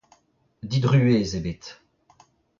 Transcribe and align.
Didruez 0.69 1.29
eo 1.37 1.41
bet. 1.45 1.63